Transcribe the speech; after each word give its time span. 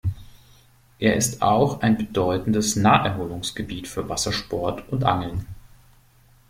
Er 0.97 1.15
ist 1.15 1.43
auch 1.43 1.81
ein 1.81 1.95
bedeutendes 1.95 2.75
Naherholungsgebiet 2.75 3.87
für 3.87 4.09
Wassersport 4.09 4.91
und 4.91 5.03
Angeln. 5.03 5.45